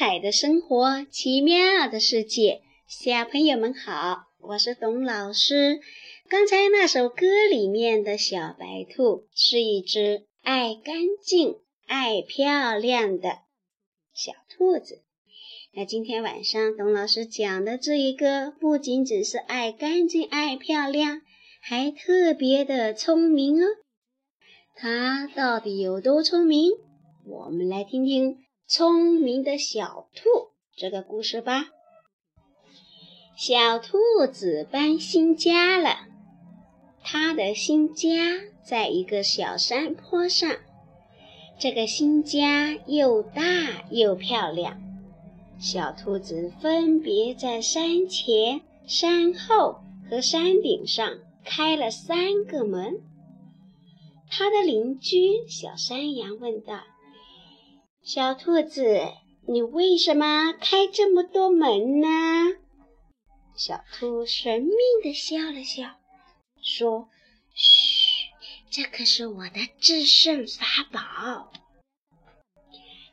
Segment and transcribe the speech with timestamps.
[0.00, 2.62] 彩的生活，奇妙的世界。
[2.88, 5.78] 小朋友们好，我是董老师。
[6.26, 13.40] 刚才那首歌里面的小白兔是一只爱干净、爱漂亮的
[14.14, 15.02] 小兔子。
[15.74, 21.20] 那今天晚上董老师讲的这一个，不仅仅是爱干净、爱漂亮，
[21.60, 23.66] 还特别的聪明哦。
[24.74, 26.70] 它到底有多聪明？
[27.26, 28.38] 我们来听听
[28.72, 31.64] 聪明的小兔这个故事吧。
[33.36, 33.98] 小兔
[34.32, 36.06] 子搬新家了，
[37.02, 40.48] 它的新家在一个小山坡上。
[41.58, 43.42] 这个新家又大
[43.90, 44.80] 又漂亮。
[45.58, 53.00] 小兔子分别在山前、山后和山顶上开了三个门。
[54.28, 56.78] 它的邻居小山羊问道。
[58.02, 59.12] 小兔子，
[59.46, 62.56] 你为什么开这么多门呢？
[63.54, 64.72] 小兔神秘
[65.02, 66.00] 地笑了笑，
[66.62, 67.10] 说
[67.52, 68.30] ：“嘘，
[68.70, 71.52] 这可是我的制胜法宝。”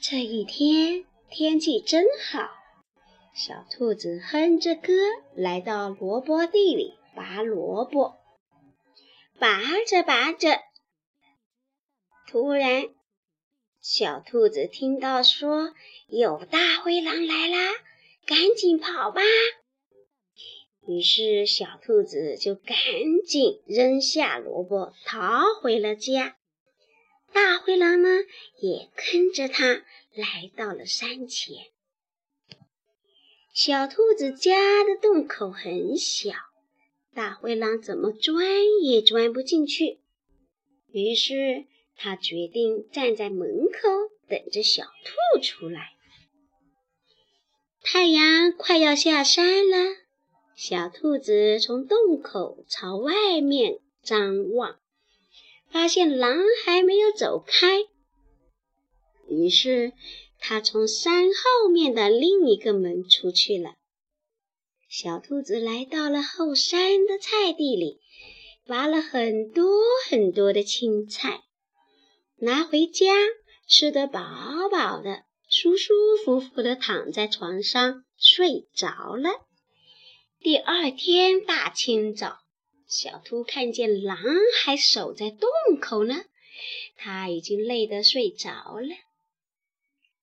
[0.00, 2.48] 这一天天气真好，
[3.34, 4.92] 小兔子哼着歌
[5.36, 8.16] 来到萝卜地里拔萝卜，
[9.38, 10.58] 拔着拔着，
[12.26, 12.88] 突然。
[13.82, 15.72] 小兔子听到说
[16.06, 17.72] 有大灰狼来啦，
[18.26, 19.22] 赶紧跑吧！
[20.86, 22.76] 于是小兔子就赶
[23.26, 26.36] 紧扔下萝卜，逃回了家。
[27.32, 28.08] 大灰狼呢，
[28.60, 31.56] 也跟着它来到了山前。
[33.54, 36.34] 小兔子家的洞口很小，
[37.14, 38.46] 大灰狼怎么钻
[38.82, 40.00] 也钻不进去。
[40.92, 41.64] 于是。
[42.02, 43.88] 他决定站在门口
[44.26, 45.90] 等着小兔出来。
[47.82, 49.96] 太阳快要下山了，
[50.56, 54.80] 小兔子从洞口朝外面张望，
[55.70, 57.80] 发现狼还没有走开。
[59.28, 59.92] 于是，
[60.38, 63.74] 他从山后面的另一个门出去了。
[64.88, 68.00] 小兔子来到了后山的菜地里，
[68.66, 71.42] 拔了很多很多的青菜。
[72.42, 73.12] 拿回家，
[73.68, 74.22] 吃得饱
[74.70, 75.92] 饱的，舒舒
[76.24, 79.28] 服服的躺在床上睡着了。
[80.38, 82.38] 第二天大清早，
[82.86, 84.16] 小兔看见狼
[84.62, 85.50] 还守在洞
[85.80, 86.24] 口呢，
[86.96, 88.48] 它已经累得睡着
[88.80, 88.88] 了。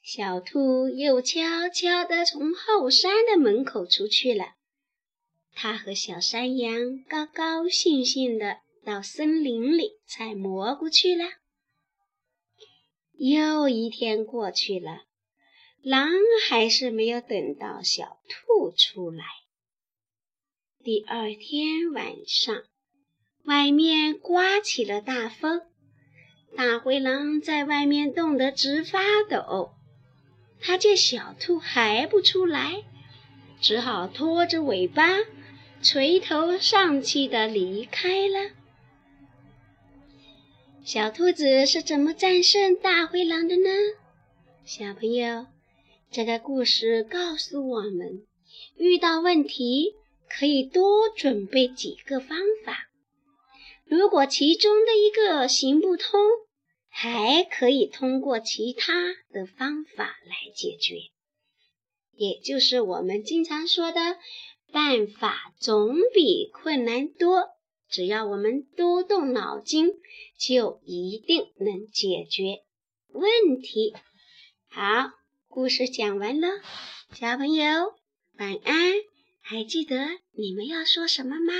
[0.00, 4.52] 小兔又悄悄地从后山的门口出去了。
[5.52, 11.24] 它和小山羊高高兴兴地到森林里采蘑菇去了。
[13.16, 15.02] 又一天过去了，
[15.82, 16.10] 狼
[16.48, 19.24] 还是没有等到小兔出来。
[20.82, 22.62] 第二天晚上，
[23.44, 25.62] 外面刮起了大风，
[26.56, 29.00] 大灰狼在外面冻得直发
[29.30, 29.70] 抖。
[30.60, 32.84] 他见小兔还不出来，
[33.60, 35.18] 只好拖着尾巴，
[35.82, 38.50] 垂头丧气地离开了。
[40.84, 43.70] 小兔子是怎么战胜大灰狼的呢？
[44.66, 45.46] 小朋友，
[46.10, 48.26] 这个故事告诉我们，
[48.76, 49.94] 遇到问题
[50.28, 52.90] 可以多准备几个方法。
[53.86, 56.20] 如果其中的一个行不通，
[56.90, 58.92] 还可以通过其他
[59.32, 60.96] 的方法来解决。
[62.14, 64.18] 也就是我们经常说的
[64.70, 67.48] “办法总比困难多”。
[67.94, 69.92] 只要我们多动脑筋，
[70.36, 72.64] 就一定能解决
[73.12, 73.94] 问题。
[74.68, 75.12] 好，
[75.46, 76.48] 故事讲完了，
[77.12, 77.94] 小朋友
[78.36, 78.94] 晚安。
[79.42, 79.96] 还记得
[80.32, 81.52] 你们要说什么吗？